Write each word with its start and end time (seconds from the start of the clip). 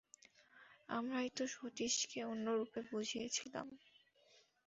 আমরাই 0.89 1.29
তো 1.37 1.43
সতীশকে 1.47 2.19
অন্যরূপ 2.23 2.71
বুঝিয়েছিলেম। 2.89 3.67